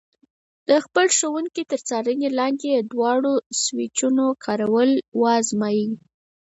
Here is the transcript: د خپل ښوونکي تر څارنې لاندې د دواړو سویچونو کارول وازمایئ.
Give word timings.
د 0.69 0.71
خپل 0.85 1.05
ښوونکي 1.17 1.63
تر 1.71 1.79
څارنې 1.87 2.29
لاندې 2.39 2.67
د 2.71 2.79
دواړو 2.91 3.33
سویچونو 3.61 4.25
کارول 4.45 4.89
وازمایئ. 5.21 5.87